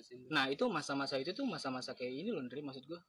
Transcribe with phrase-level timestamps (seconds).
[0.00, 3.00] jelasin nah itu masa-masa itu tuh masa-masa kayak ini loh dari maksud gue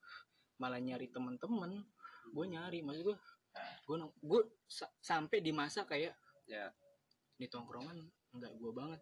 [0.61, 1.81] malah nyari temen-temen.
[2.29, 3.17] Gue nyari maksud gue
[3.89, 6.13] gue gue sa- sampai di masa kayak
[6.45, 6.69] ya.
[7.41, 7.97] di tongkrongan
[8.37, 9.01] nggak gue banget.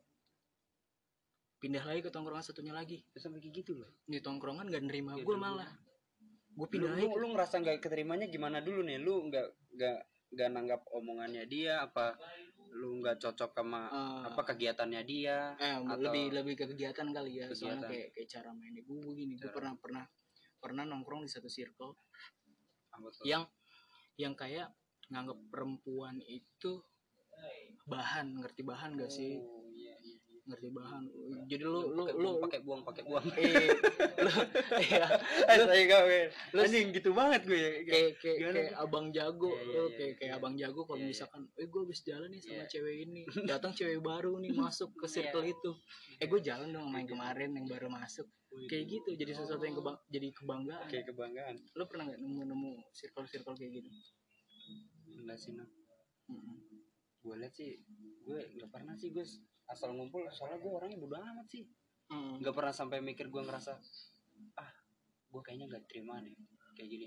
[1.59, 3.03] Pindah lagi ke tongkrongan satunya lagi.
[3.11, 3.91] Terus sampai kayak gitu loh.
[4.07, 5.69] Di tongkrongan nggak nerima Nggak gue malah.
[6.55, 8.95] Gue lu, pindah lu, lagi lu ngerasa nggak keterimanya gimana dulu nih?
[9.03, 9.99] Lu nggak nggak
[10.29, 12.15] nggak nanggap omongannya dia apa
[12.71, 17.31] lu nggak cocok sama Eh, apa kegiatannya dia eh atau- lebih lebih ke kegiatan kali
[17.37, 17.89] ya soalnya Kegiatan.
[17.89, 20.05] kayak kayak cara mainnya gue gini gue pernah pernah
[20.55, 22.05] pernah nongkrong di satu circle tuh?
[23.23, 23.47] yang
[24.15, 24.69] yang kayak
[25.07, 26.83] nganggap perempuan itu
[27.85, 29.68] bahan ngerti bahan gak sih Oh.
[30.49, 31.03] Ngerti bahan.
[31.45, 33.25] Jadi lu lu lu pakai buang pakai buang.
[33.37, 33.69] Eh
[34.25, 34.31] lu
[34.81, 35.05] iya.
[35.45, 36.19] Eh saya gawe
[36.53, 37.71] lu- anjing gitu banget gue ya.
[37.85, 40.39] Kayak kayak kayak abang jago Iya, iya, lu iya, kayak kayak iya.
[40.41, 41.11] abang jago kalau Iya, iya.
[41.13, 42.67] misalkan eh gue habis jalan nih sama Iya.
[42.67, 43.21] cewek ini.
[43.51, 45.53] Datang cewek baru nih masuk ke circle Iya.
[45.53, 45.71] itu.
[46.17, 48.25] Eh gue jalan dong yang kemarin yang baru masuk.
[48.65, 50.87] Kayak gitu jadi sesuatu yang kebang jadi kebanggaan.
[50.89, 51.55] Kayak kebanggaan.
[51.77, 53.89] Lu pernah nggak nemu nemu circle circle kayak gitu?
[55.15, 55.53] Enggak sih.
[56.29, 56.57] Mm-mm.
[57.19, 57.75] gue liat sih
[58.23, 59.25] gue nggak pernah sih gue
[59.69, 61.65] asal ngumpul soalnya gue orangnya bodo amat sih.
[62.09, 62.41] Mm.
[62.41, 63.77] nggak pernah sampai mikir gue ngerasa
[64.57, 64.71] ah
[65.29, 66.33] gue kayaknya nggak terima deh
[66.73, 67.05] kayak gini.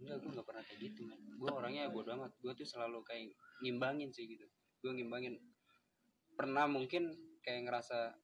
[0.00, 2.32] Enggak gue nggak pernah kayak gitu man gue orangnya bodo amat.
[2.40, 4.48] Gue tuh selalu kayak ngimbangin sih gitu.
[4.80, 5.36] Gue ngimbangin.
[6.34, 7.12] Pernah mungkin
[7.44, 8.16] kayak ngerasa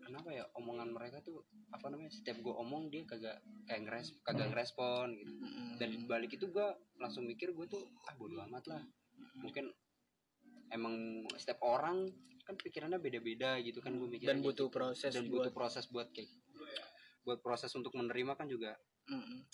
[0.00, 4.48] kenapa ya omongan mereka tuh apa namanya setiap gue omong dia kagak kayak ngeres kagak
[4.54, 5.32] ngerespon gitu.
[5.36, 5.76] Mm-mm.
[5.76, 8.82] dan balik itu gue langsung mikir gue tuh ah bodo amat lah.
[9.36, 9.68] Mungkin
[10.72, 12.08] emang setiap orang
[12.44, 16.08] kan pikirannya beda-beda gitu kan gue mikir dan butuh proses dan buat butuh proses buat
[16.10, 16.30] kayak
[17.24, 18.74] buat proses untuk menerima kan juga
[19.08, 19.44] Mm-mm.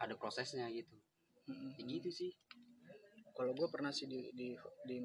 [0.00, 0.96] ada prosesnya gitu.
[1.48, 1.76] Mm-mm.
[1.76, 2.30] kayak gitu sih.
[3.34, 4.96] Kalau gue pernah sih di di di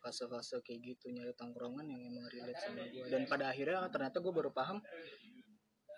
[0.00, 4.32] fase-fase kayak gitu nyari tongkrongan yang emang relate sama gue dan pada akhirnya ternyata gue
[4.32, 4.78] baru paham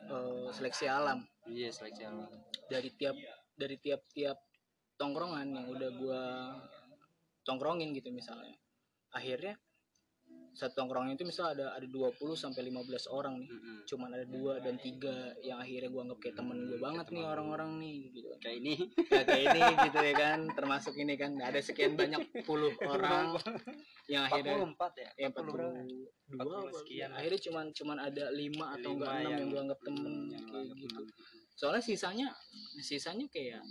[0.07, 1.23] eh, seleksi alam.
[1.47, 2.31] Iya seleksi alam.
[2.71, 3.17] Dari tiap
[3.55, 4.39] dari tiap-tiap
[4.97, 6.23] tongkrongan yang udah gue
[7.47, 8.55] tongkrongin gitu misalnya.
[9.15, 9.55] Akhirnya
[10.57, 13.51] satu tongkrongan itu misal ada ada 20 sampai 15 orang nih.
[13.53, 13.77] Mm-mm.
[13.85, 17.71] cuman ada dua dan tiga yang akhirnya gue anggap kayak temen gue banget nih orang-orang
[17.77, 18.33] nih gitu.
[18.41, 18.75] Kayak ini.
[19.13, 21.31] Nah, kayak ini gitu ya kan termasuk ini kan.
[21.37, 23.37] Ada sekian banyak puluh orang
[24.09, 25.11] yang akhirnya 44 ya?
[25.21, 25.77] Ya 40 berapa?
[25.77, 27.11] 42 40 apa, sekian.
[27.15, 30.45] akhirnya cuman cuman ada lima atau Lima enggak enam yang, gue anggap temen mm, yang
[30.51, 31.03] kayak gitu.
[31.05, 31.46] temen.
[31.57, 32.29] Soalnya sisanya
[32.79, 33.65] sisanya kayak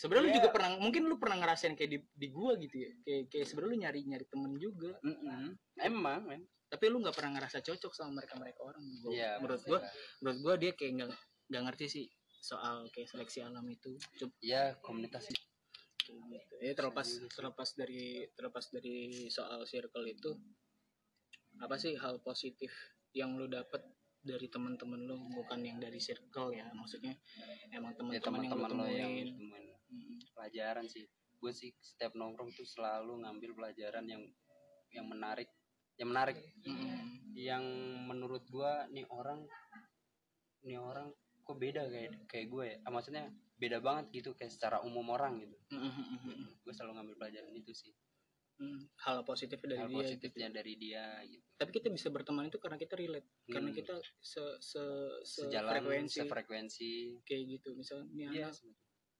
[0.00, 0.36] sebenarnya lu Iya.
[0.40, 2.90] juga pernah mungkin lu pernah ngerasain kayak di di gua gitu ya.
[3.04, 4.90] Kayak kayak sebenarnya lu nyari nyari temen juga.
[5.04, 5.44] Mm-mm.
[5.76, 6.42] emang men.
[6.70, 8.80] Tapi lu nggak pernah ngerasa cocok sama mereka mereka orang.
[9.04, 9.78] Gua- Iya, menurut gua
[10.18, 11.10] menurut gua dia kayak nggak
[11.52, 12.06] nggak ngerti sih
[12.40, 13.92] soal kayak seleksi alam itu.
[14.16, 15.28] Coba ya komunitas.
[16.00, 16.54] kayak gitu.
[16.64, 20.32] Ya terlepas terlepas dari terlepas dari soal circle itu
[21.60, 22.72] apa sih hal positif
[23.12, 23.84] yang lu dapet
[24.20, 26.68] dari teman-teman lu bukan yang dari circle ya.
[26.76, 27.16] Maksudnya
[27.72, 29.66] emang ya teman-teman yang lu teman-teman lo yang temuin
[30.36, 31.04] pelajaran sih.
[31.40, 34.22] Gue sih setiap nongkrong tuh selalu ngambil pelajaran yang
[34.92, 35.48] yang menarik.
[35.96, 36.36] Yang menarik.
[36.64, 37.00] Mm,
[37.36, 37.64] yang
[38.08, 39.44] menurut gua nih orang
[40.60, 41.08] nih orang
[41.40, 42.76] kok beda kayak kayak gue ya?
[42.84, 43.24] Ah, maksudnya
[43.56, 45.56] beda banget gitu kayak secara umum orang gitu.
[45.72, 47.92] Mm, mm, mm, mm, gue selalu ngambil pelajaran itu sih
[48.60, 48.80] mm.
[49.00, 50.56] hal positif dari hal dia positifnya gitu.
[50.60, 51.44] dari dia gitu.
[51.56, 53.78] Tapi kita bisa berteman itu karena kita relate karena Hmm.
[53.80, 54.84] kita se se
[55.24, 56.16] sejalan frekuensi.
[56.20, 56.92] sefrekuensi.
[57.24, 58.54] Kayak gitu misalnya nih Iya, anak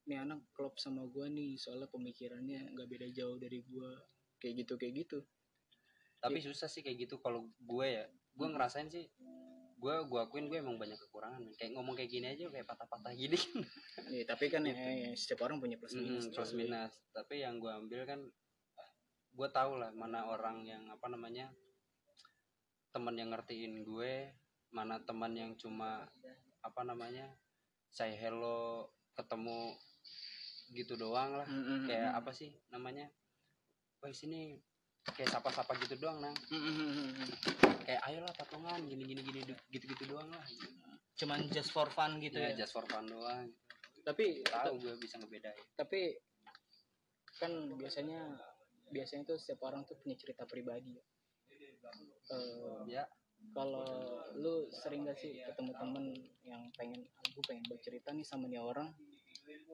[0.04, 3.90] nih anak klop sama gua nih soalnya pemikirannya nggak beda jauh dari gua.
[4.38, 5.18] Kayak gitu kayak gitu.
[6.20, 8.04] Tapi susah sih kayak gitu kalau gue ya.
[8.36, 8.54] Gue Hmm.
[8.56, 9.08] ngerasain sih
[9.80, 13.40] gue gue akuin gue emang banyak kekurangan kayak ngomong kayak gini aja kayak patah-patah gini.
[14.12, 14.88] Ya, tapi kan ya, Gitu.
[15.00, 16.28] ya, setiap orang punya plus minus.
[16.28, 16.92] Mm, plus minus.
[17.12, 18.20] Tapi yang gue ambil kan
[19.40, 21.48] gue tahu lah mana orang yang apa namanya
[22.92, 24.36] teman yang ngertiin gue
[24.68, 26.04] mana teman yang cuma
[26.60, 27.24] apa namanya
[27.88, 29.80] say hello ketemu
[30.76, 31.46] gitu doang lah.
[31.48, 33.08] Mm, mm, kayak apa sih namanya
[34.04, 34.60] wah sini.
[35.00, 36.36] Kayak sapa-sapa gitu doang nang.
[36.52, 37.28] Mm, mm, mm, mm.
[37.88, 39.40] kayak ayolah patungan gini gini gini
[39.72, 40.44] gitu-gitu doang lah.
[41.16, 43.48] Cuman just for fun gitu ya, ya, just for fun doang.
[44.04, 45.56] Tapi tahu gue bisa ngebedain.
[45.74, 46.20] tapi
[47.40, 47.50] kan
[47.80, 48.36] biasanya
[48.90, 50.98] biasanya tuh setiap orang tuh punya cerita pribadi.
[50.98, 51.04] Ya.
[52.30, 53.04] Eh, ya.
[53.56, 53.88] kalau
[54.36, 56.04] lu sering gak sih ketemu temen
[56.44, 58.92] yang pengen aku pengen bercerita nih sama nih orang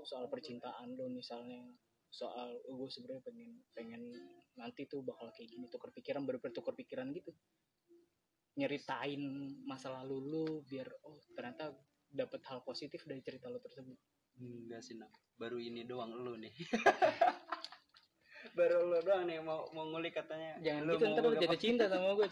[0.07, 1.67] soal percintaan lu misalnya
[2.09, 4.03] soal oh, gue sebenarnya pengen pengen
[4.57, 7.35] nanti tuh bakal kayak gini tukar pikiran baru bertukar pikiran gitu.
[8.57, 9.21] Nyeritain
[9.69, 11.77] masa lalu lu biar oh ternyata
[12.09, 13.99] dapat hal positif dari cerita lu tersebut.
[14.41, 15.13] Enggak sih nak.
[15.37, 16.55] Baru ini doang lu nih
[18.55, 21.61] baru lu doang nih mau mau ngulik katanya jangan Lu gitu mau ntar lu jatuh
[21.61, 22.29] cinta sama gue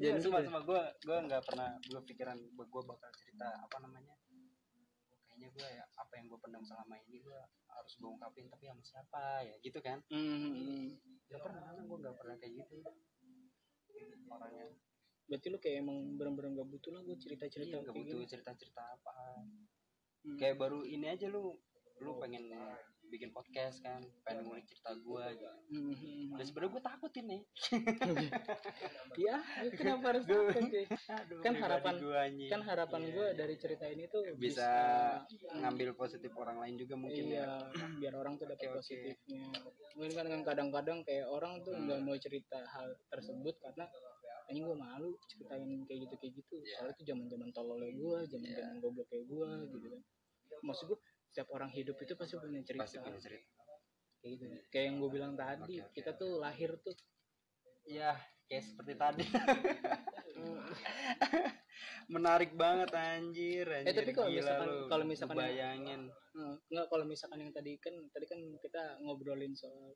[0.00, 0.46] Iya, Jangan sumpah, gitu.
[0.48, 4.16] sumpah gue gue nggak pernah gue pikiran gue bakal cerita apa namanya.
[5.28, 8.80] Kayaknya gue ya apa yang gue pendam selama ini gue harus gue ungkapin tapi sama
[8.80, 10.00] siapa ya gitu kan.
[10.08, 10.96] Hmm,
[11.28, 12.76] Gak pernah karena gue nggak pernah kayak gitu.
[14.32, 14.66] Orangnya
[15.30, 18.26] berarti lu kayak emang bener-bener gak butuh lah gue cerita-cerita iya, gak butuh gini.
[18.26, 19.14] cerita-cerita apa.
[20.24, 20.38] Hmm.
[20.40, 21.54] Kayak baru ini aja lu
[22.00, 22.48] lu pengen
[23.10, 25.58] bikin podcast kan, pengen ngulik cerita gue gitu.
[25.70, 27.38] Hmm, hmm, Dan sebenarnya gue takut ini.
[29.12, 30.84] Iya, lu kenapa harus takut cuy?
[30.86, 31.98] Aduh, Kan harapan-.
[32.48, 33.12] Kan harapan Iya.
[33.12, 34.70] gue dari cerita ini tuh bisa
[35.52, 37.86] ngambil positif orang lain juga mungkin iya, ya.
[37.98, 38.76] biar orang tuh dapat oke.
[38.78, 39.50] positifnya.
[39.98, 41.84] Mungkin kan kadang-kadang kayak orang tuh Hmm.
[41.84, 43.84] nggak mau cerita hal tersebut karena
[44.46, 46.56] anjing gue malu ceritain kayak gitu kayak gitu.
[46.60, 46.74] Iya.
[46.76, 50.02] Soalnya itu zaman-zaman tololnya gue, zaman-zaman goblok kayak gue gitu kan.
[50.60, 50.98] Maksud gue
[51.30, 52.82] setiap orang hidup itu pasti punya cerita.
[52.82, 53.46] Pasti punya cerita.
[54.20, 54.44] kayak gitu.
[54.68, 55.90] Kayak yang gue bilang tadi, oke.
[55.94, 56.92] kita tuh lahir tuh
[57.86, 58.12] Ya,
[58.44, 59.24] kayak seperti tadi.
[62.10, 63.86] Menarik banget anjir, anjir.
[63.86, 66.00] Eh, tapi kalau Gila misalkan- lu, kalau misalkan bayangin.
[66.10, 69.94] Eh, Enggak kalau misalkan yang tadi kan tadi kan kita ngobrolin soal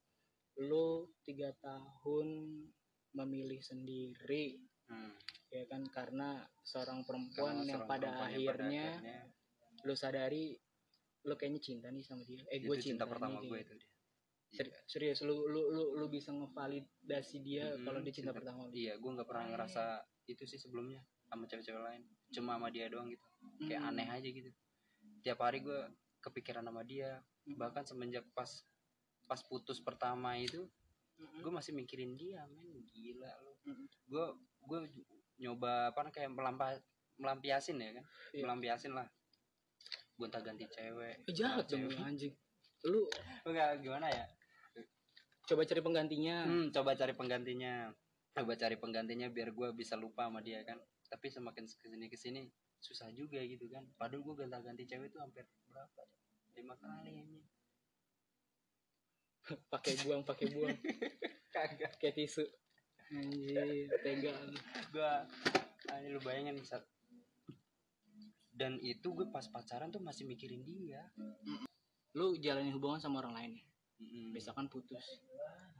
[0.57, 2.29] lu tiga tahun
[3.13, 5.17] memilih sendiri Hmm.
[5.49, 9.19] ya kan karena seorang perempuan Karena yang seorang pada perempuan akhirnya akhirnya
[9.81, 10.45] lu sadari
[11.25, 13.89] lu kayaknya cinta nih sama dia eh gue cinta cinta, pertama gue itu dia.
[14.55, 18.71] Seri- serius lu lu lu lu bisa ngevalidasi dia Mm-mm, kalau dia cinta, cinta- pertama
[18.71, 19.85] Iya, gue nggak pernah ngerasa
[20.27, 22.03] itu sih sebelumnya sama cewek-cewek lain.
[22.31, 23.25] Cuma sama dia doang gitu.
[23.61, 23.91] Kayak Hmm.
[23.91, 24.51] aneh aja gitu.
[25.21, 25.81] Tiap hari gue
[26.21, 27.19] kepikiran sama dia.
[27.45, 27.59] Hmm.
[27.59, 28.47] Bahkan semenjak pas
[29.25, 30.69] pas putus pertama itu
[31.15, 31.41] Mm-mm.
[31.41, 33.87] gue masih mikirin dia men gila lu Mm-mm.
[34.05, 34.25] gue
[34.61, 34.79] gue
[35.37, 36.77] nyoba apa kayak melampa
[37.17, 38.43] melampiasin ya kan Iya.
[38.43, 39.07] melampiasin lah
[40.15, 41.27] gonta ganti cewek.
[41.27, 41.99] Eh, jahat dong cewek.
[41.99, 42.35] lu, anjing.
[42.87, 43.01] Lu
[43.47, 44.25] enggak gimana ya?
[45.45, 46.37] Coba cari penggantinya.
[46.47, 47.93] Hmm, coba cari penggantinya.
[48.35, 50.81] Coba cari penggantinya biar gue bisa lupa sama dia kan?
[51.11, 52.41] Tapi semakin ke sini ke sini
[52.81, 53.85] susah juga gitu kan?
[53.99, 56.03] Padahal gue gonta ganti cewek itu hampir berapa?
[56.55, 57.41] Lima kali ini.
[59.73, 60.73] Pakai buang pakai buang.
[61.55, 62.01] Kagak.
[62.01, 62.45] Kayak tisu.
[63.13, 64.33] Anjir tega.
[64.33, 64.57] Lu.
[64.91, 65.13] gue
[66.01, 66.83] ini lu bayangin saat
[68.55, 71.03] dan itu gue pas pacaran tuh masih mikirin dia.
[72.15, 73.67] Lu jalanin hubungan sama orang lain ya?
[74.03, 74.35] Mm-mm.
[74.35, 75.23] misalkan putus.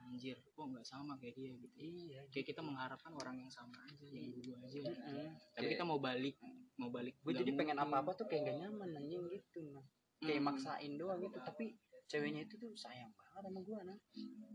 [0.05, 1.75] Anjir kok nggak sama kayak dia gitu?
[1.81, 5.33] Iya kayak kita mengharapkan orang yang sama aja yang dulu aja Mm-mm.
[5.57, 6.37] tapi kita mau balik
[6.77, 7.91] mau balik gue jadi pengen mungkin.
[7.91, 9.87] apa-apa tuh kayak gak nyaman anjing gitu nah.
[10.23, 11.39] kayak maksain doang gitu.
[11.41, 11.75] Tapi
[12.05, 13.99] ceweknya itu tuh sayang banget sama gue nah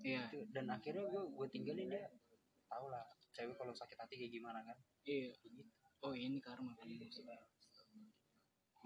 [0.05, 0.23] iya.
[0.29, 0.45] Gitu.
[0.53, 2.07] dan akhirnya gue gue tinggalin dia.
[2.69, 4.77] Tau lah cewek kalau sakit hati kayak gimana kan?
[5.03, 5.33] Iya.
[5.33, 5.71] Kayak gitu.
[6.05, 7.41] oh ini karma kan maksudnya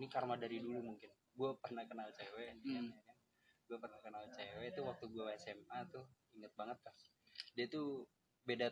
[0.04, 1.08] ini karma dari dulu mungkin.
[1.32, 2.92] Gue pernah kenal cewek Hmm.
[2.92, 3.16] ya kan?
[3.64, 6.94] gue pernah kenal cewek itu waktu gue SMA tuh inget banget pas.
[7.56, 8.04] Dia tuh
[8.44, 8.68] beda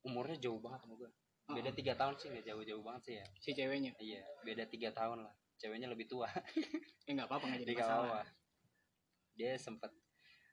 [0.00, 1.10] umurnya jauh banget sama gue
[1.50, 3.26] beda Oh, tiga tahun sih nggak jauh-jauh banget sih ya.
[3.36, 3.92] Si ceweknya?
[4.00, 5.34] Iya beda tiga tahun lah.
[5.56, 6.24] Ceweknya lebih tua.
[7.06, 8.00] Eh nggak apa-apa nggak jadi di masalah.
[8.00, 8.26] kawah
[9.34, 9.90] dia sempat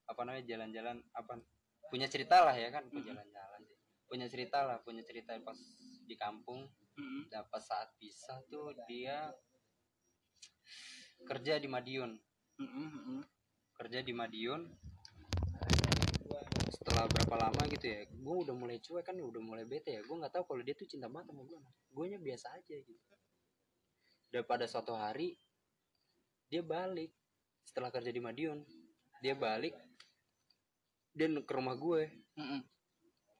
[0.05, 1.33] apa namanya jalan-jalan apa
[1.87, 2.83] punya cerita lah ya kan?
[2.91, 3.09] Punya Mm-mm.
[3.15, 3.77] jalan-jalan sih.
[4.07, 5.57] punya cerita lah punya cerita pas
[6.03, 6.67] di kampung.
[6.97, 7.29] Mm-mm.
[7.29, 9.31] nah pas saat pisah tuh dia
[11.25, 12.11] kerja di Madiun.
[12.57, 13.21] Mm-mm, mm-mm.
[13.77, 14.61] kerja di Madiun.
[16.67, 20.01] Setelah berapa lama gitu ya gue udah mulai cuek kan udah mulai bete ya.
[20.03, 21.59] Gue nggak tahu kalau dia tuh cinta banget sama gue
[21.93, 23.15] gue nya biasa aja gitu.
[24.33, 25.37] Dan pada suatu hari
[26.49, 27.13] dia balik.
[27.67, 28.59] Setelah kerja di Madiun
[29.21, 29.75] dia balik
[31.13, 32.09] dan ke rumah gue.
[32.37, 32.61] Mm-mm.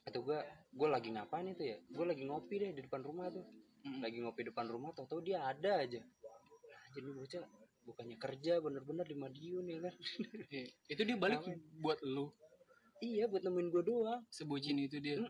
[0.08, 0.40] atau gue
[0.72, 1.78] gue lagi ngapain itu ya?
[1.92, 3.44] Gue lagi ngopi deh di depan rumah tuh.
[3.86, 4.02] Mm-mm.
[4.04, 6.02] lagi ngopi depan rumah tau tau dia ada aja.
[6.96, 7.44] Jadi bocah
[7.88, 9.96] bukannya kerja bener-bener di Madiun ya kan?
[10.52, 10.68] Iya.
[10.92, 11.60] itu dia balik Ngapain?
[11.80, 12.28] buat lu?
[13.00, 14.22] Iya buat nemuin gue doang.
[14.28, 15.24] Sebucin itu dia?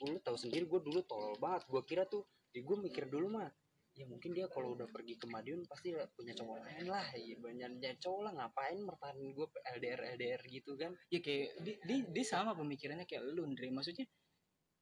[0.00, 1.68] Gue tahu sendiri gue dulu tolol banget.
[1.68, 2.24] Gue kira tuh
[2.54, 3.50] di gue mikir dulu mah
[3.94, 7.06] ya mungkin dia kalau udah pergi ke Madiun pasti punya cowok lain lah.
[7.14, 9.46] Ya banyak cowok lah ngapain mertahanin gue
[9.78, 10.96] LDR LDR gitu kan?
[11.12, 14.06] Ya kayak dia, dia, dia sama pemikirannya kayak lu Andre maksudnya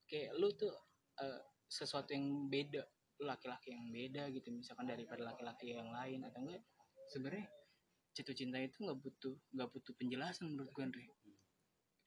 [0.08, 0.72] kayak lu tuh
[1.20, 2.84] eh, sesuatu yang beda
[3.20, 4.48] lu laki-laki yang beda gitu.
[4.48, 6.64] Misalkan daripada laki-laki yang lain atau enggak
[7.12, 7.44] sebenarnya
[8.12, 11.04] jatuh cinta itu nggak butuh nggak butuh penjelasan menurut gue Andre.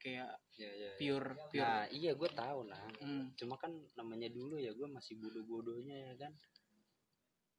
[0.02, 1.62] Kayak ya ya pure pure.
[1.62, 2.82] Nah iya gue tahu nah.
[3.02, 6.32] Hmm, cuma kan namanya dulu ya gue masih bodoh-bodohnya ya kan?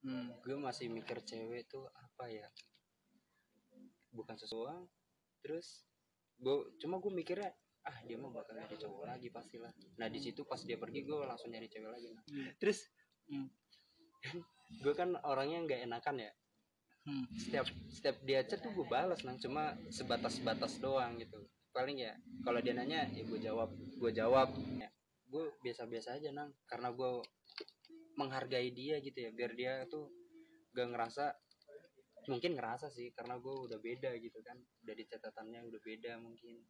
[0.04, 2.48] Hmm, gue masih mikir cewek tuh apa ya?
[4.12, 4.88] Bukan sesuatu
[5.44, 5.84] terus
[6.40, 7.52] gue cuma gue mikirnya
[7.88, 9.72] ah dia mah bakal nyari cowok lagi pastilah.
[10.00, 12.24] Nah di situ pas dia pergi gue langsung nyari cewek lagi nah.
[12.28, 12.52] Iya.
[12.60, 12.80] terus
[13.28, 13.44] Hmm.
[14.80, 16.32] gue kan orangnya nggak enakan ya
[17.08, 17.24] hmm.
[17.32, 19.40] setiap setiap dia chat tuh gue balas nang.
[19.40, 21.40] Cuma sebatas batas doang gitu.
[21.72, 22.12] Paling ya
[22.44, 24.52] kalau dia nanya ya gue jawab gue jawab.
[24.76, 24.92] Ya.
[25.28, 26.52] gue biasa-biasa aja nang.
[26.68, 27.24] Karena gue
[28.20, 30.10] menghargai dia gitu ya biar dia tuh
[30.74, 31.32] gak ngerasa
[32.28, 34.60] mungkin ngerasa sih karena gue udah beda gitu kan.
[34.84, 36.60] Dari catatannya udah beda mungkin.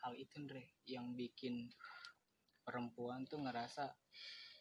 [0.00, 1.68] Hal itu Andre yang bikin
[2.64, 3.88] perempuan tuh ngerasa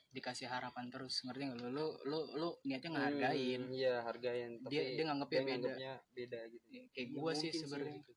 [0.10, 1.70] dikasih harapan terus ngerti nggak lu?
[1.70, 3.62] Lu lu lu niatnya ngehargain.
[3.62, 5.94] Hmm, iya hargain tapi dia dia nganggepnya dia beda.
[6.12, 6.66] beda gitu.
[6.90, 8.14] Kayak Ya, gue sih sebenarnya gitu.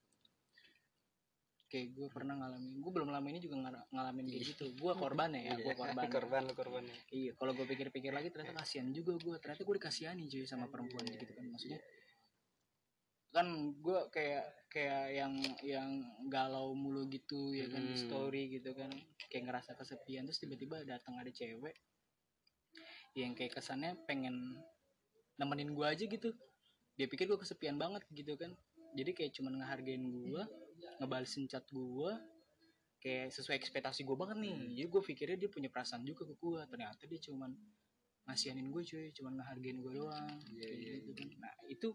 [1.68, 3.56] kayak gue pernah ngalamin gue belum lama ini juga
[3.88, 4.64] ngalamin kayak gitu.
[4.74, 6.04] Gue korban ya gue Iya, korban.
[6.12, 10.28] Korban lu korbannya iya kalau gue pikir-pikir lagi ternyata kasihan juga gue ternyata gue dikasihani
[10.28, 11.16] cuy sama perempuan Iya.
[11.18, 11.44] gitu kan.
[11.46, 11.80] maksudnya
[13.32, 13.48] kan
[13.80, 15.32] gue kayak kayak yang
[15.64, 15.90] yang
[16.28, 17.96] galau mulu gitu ya kan Hmm.
[17.96, 18.92] story gitu kan.
[19.32, 21.72] Kayak ngerasa kesepian terus tiba-tiba datang ada cewek
[23.16, 24.60] yang kayak kesannya pengen
[25.40, 26.32] nemenin gue aja gitu.
[26.96, 28.52] Dia pikir gue kesepian banget gitu kan.
[28.92, 30.42] Jadi kayak cuman ngehargain gue
[31.00, 32.12] ngebalesin chat gue
[33.00, 34.56] kayak sesuai ekspektasi gue banget nih.
[34.76, 37.50] Jadi gue pikirnya dia punya perasaan juga ke gue ternyata dia cuman
[38.28, 39.08] ngasihanin gue cuy.
[39.16, 40.28] Cuman ngehargain gue doang.
[40.52, 41.28] Iya, kayak iya, gitu kan.
[41.40, 41.88] Nah itu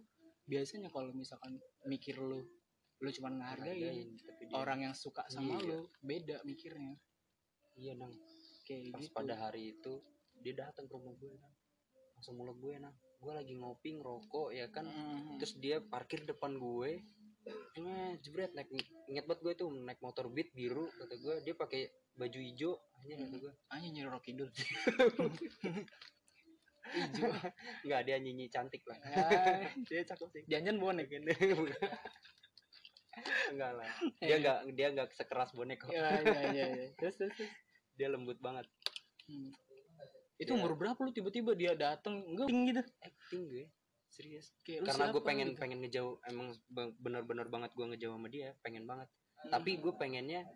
[0.48, 2.42] biasanya kalau misalkan mikir lu
[2.98, 4.10] lu cuman ngehargain
[4.58, 5.70] orang yang suka sama Iya.
[5.70, 6.98] lu beda mikirnya.
[7.78, 8.10] Iya nang.
[8.66, 9.14] Kayak pas gitu.
[9.14, 10.02] pada hari itu
[10.42, 11.54] dia datang ke rumah gue nang.
[12.18, 12.96] Langsung mulai gue nang.
[13.22, 14.90] Gue lagi ngopi ngerokok ya kan.
[14.90, 15.38] Mhm.
[15.38, 17.06] terus dia parkir depan gue.
[17.78, 18.74] Eh jebret naik
[19.08, 21.36] inget banget gue tuh naik motor beat biru kata gue.
[21.46, 21.86] Dia pakai
[22.18, 23.54] baju hijau aja kata gue.
[23.70, 24.34] Anjing nyari Rocky
[27.12, 27.32] Dul.
[27.86, 31.24] nggak dia nyanyi cantik lah Ah, dia cakep sih Jangan bonek kan.
[33.50, 33.90] enggak lah
[34.22, 36.66] dia nggak dia nggak sekeras bonek kok Iya iya iya.
[36.70, 36.88] iya.
[36.96, 37.34] Terus terus.
[37.34, 37.52] terus.
[37.94, 38.66] dia lembut banget
[39.28, 39.52] Hmm.
[40.38, 40.56] Itu Ya.
[40.56, 42.80] umur berapa lu tiba-tiba dia datang enggak gitu.
[43.02, 43.66] acting gue
[44.08, 45.60] serius Kayak karena gue pengen gitu.
[45.60, 49.12] pengen ngejauh emang be- bener-bener banget gue ngejauh sama dia pengen banget
[49.46, 50.48] tapi gue pengennya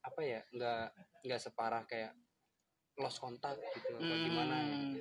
[0.00, 0.84] apa ya nggak
[1.20, 2.16] nggak separah kayak
[3.00, 4.94] lost kontak gitu apa gimana Hmm.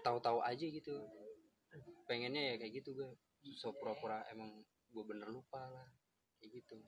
[0.00, 0.94] tahu-tahu aja gitu
[2.04, 3.10] pengennya ya kayak gitu gue
[3.52, 5.88] so pura-pura emang gue bener lupa lah
[6.36, 6.78] kayak gitu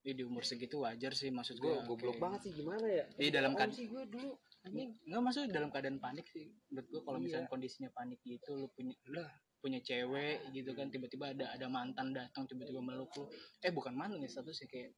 [0.00, 1.84] Ya, di umur segitu wajar sih maksud gue gue.
[1.84, 5.68] goblok banget sih gimana ya Iya, dalam kan- sih gue dulu anjing Enggak maksud dalam
[5.68, 6.48] keadaan panik sih.
[6.66, 7.24] Menurut gue kalau Iya.
[7.26, 9.28] misalnya kondisinya panik gitu lu punya lah
[9.60, 13.28] punya cewek gitu kan tiba-tiba ada ada mantan datang tiba-tiba meluk lu.
[13.60, 14.96] Eh bukan mantan ya statusnya kayak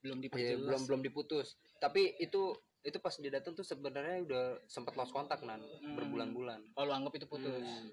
[0.00, 0.62] belum Iya, diperjelas.
[0.62, 5.40] belum belum diputus tapi itu itu pas dia datang tuh sebenarnya udah sempat lost kontak
[5.42, 5.94] nan Hmm.
[5.94, 7.60] berbulan-bulan Kalau anggap itu putus.
[7.60, 7.92] Hmm.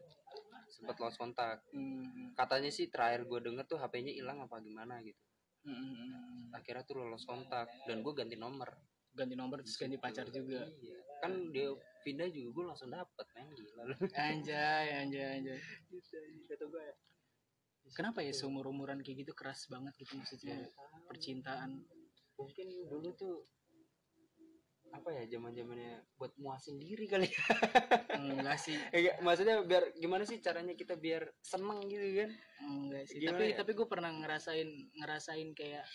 [0.70, 2.32] sempat lost kontak Hmm.
[2.34, 5.20] katanya sih terakhir gue denger tuh HP-nya hilang apa gimana gitu
[5.64, 8.72] Hmm, akhirnya tuh lost kontak dan gue ganti nomor
[9.10, 10.64] Ganti nomor terus ganti pacar juga.
[10.78, 15.58] iya kan dia pindah juga gue langsung dapet men gila lu Anjay, anjay, anjay.
[16.46, 16.96] kata gue ya
[17.90, 20.70] Kenapa ya seumur umuran kayak gitu keras banget gitu maksudnya
[21.08, 21.82] percintaan.
[22.36, 23.36] mungkin dulu tuh
[24.90, 27.44] apa ya zaman zamannya buat muasin diri kali ya
[28.16, 32.30] Enggak sih, Kayak, maksudnya biar gimana sih caranya kita biar seneng gitu kan
[32.60, 33.18] enggak sih.
[33.20, 33.56] Gimana tapi ya?
[33.58, 35.86] tapi gue pernah ngerasain ngerasain kayak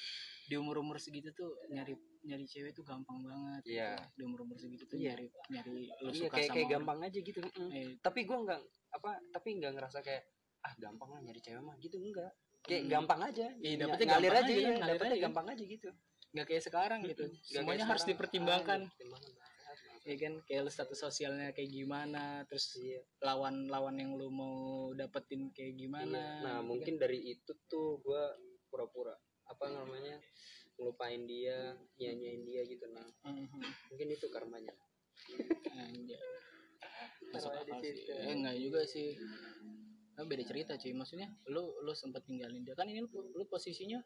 [0.42, 3.62] di umur umur segitu tuh nyari nyari cewek tuh gampang banget.
[3.64, 3.74] gitu.
[3.74, 3.90] Iya.
[4.12, 5.14] Di umur umur segitu tuh Iya.
[5.14, 5.70] nyari nyari
[6.02, 6.74] lu iya suka kayak sama kayak orang.
[6.78, 7.70] gampang aja gitu mm.
[7.70, 8.60] Eh, tapi gue nggak
[8.92, 10.22] apa tapi nggak ngerasa kayak
[10.62, 12.32] ah gampang lah nyari cewek mah gitu enggak
[12.62, 12.90] kayak Hmm.
[12.94, 15.88] gampang aja Iya, dapetnya ngalir gampang aja aja, ya ngalir dapetnya aja gampang aja gitu
[16.32, 17.24] nggak kayak sekarang gitu.
[17.28, 18.18] Nggak kayak Semuanya harus sekarang.
[18.18, 18.80] dipertimbangkan.
[18.88, 19.20] Ah.
[20.02, 23.06] Ya kan kayak status sosialnya kayak gimana, terus Iya.
[23.22, 24.56] lawan-lawan yang lu mau
[24.92, 26.18] dapetin kayak gimana.
[26.18, 26.42] Iya.
[26.42, 28.22] Nah gitu mungkin dari itu tuh gue
[28.66, 29.14] pura-pura
[29.46, 30.18] apa namanya
[30.74, 33.36] ngelupain dia nyanyain dia gitu nah kan.
[33.36, 33.62] Mhm.
[33.92, 34.74] mungkin itu karmanya.
[37.32, 38.04] Masuk akal sih.
[38.10, 39.16] Eh, enggak juga sih.
[40.12, 40.92] Nah, beda cerita cuy.
[40.92, 44.02] Maksudnya lu lu sempat ninggalin dia kan ini lu, lu posisinya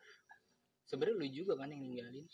[0.87, 2.27] sebenarnya lu juga kan yang ninggalin.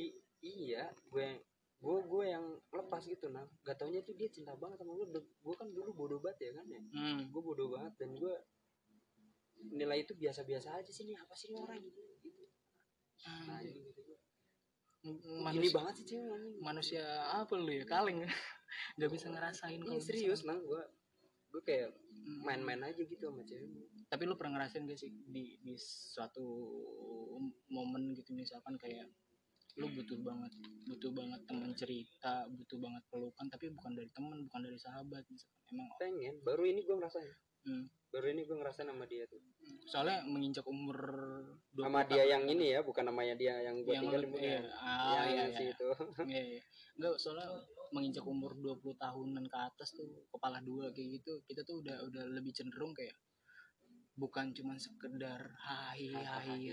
[0.00, 1.44] I- iya gue
[1.80, 5.54] gue gue yang lepas gitu nah gak taunya tuh dia cinta banget sama gue gue
[5.56, 6.80] kan dulu bodoh banget ya kan ya?
[6.92, 7.20] Hmm.
[7.28, 8.34] gue bodoh banget dan gue
[9.60, 11.16] nilai itu biasa-biasa aja sih nih.
[11.20, 12.44] Apa sih orang gitu gitu.
[13.28, 13.76] Nah, Anjay.
[13.76, 14.02] gitu.
[15.00, 17.84] Gini Manusia, banget sih cewek manusia apa lu ya?
[17.84, 18.20] Kaleng.
[18.96, 20.82] Nggak bisa ngerasain kalau serius nang gue
[21.50, 21.90] gue kayak
[22.20, 22.44] Hmm.
[22.44, 23.88] main-main aja gitu sama cewek.
[24.10, 26.44] Tapi lu pernah ngerasain gak sih di di suatu
[27.72, 29.08] momen gitu misalkan kayak
[29.78, 30.50] lu butuh banget
[30.90, 35.62] butuh banget teman cerita butuh banget pelukan tapi bukan dari teman bukan dari sahabat misalkan.
[35.72, 36.34] Emang pengen.
[36.42, 37.30] Baru ini gue ngerasain.
[37.60, 37.92] Hmm.
[38.10, 39.38] baru ini gue ngerasain sama dia tuh.
[39.86, 40.98] Soalnya menginjak umur
[41.76, 45.28] 20 sama dia yang ini ya bukan namanya dia yang gue tinggal bukan iya, ah,
[45.30, 45.72] yang iya, si iya.
[45.76, 45.88] itu.
[46.26, 46.60] Iya, iya.
[46.98, 47.46] Enggak, soalnya
[47.90, 52.24] menginjak umur 20 tahunan ke atas tuh kepala dua kayak gitu kita tuh udah udah
[52.30, 53.14] lebih cenderung kayak
[54.14, 56.70] bukan cuma sekedar hai hai hai